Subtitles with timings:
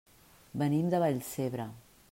[0.61, 1.73] Venim de Vallcebre.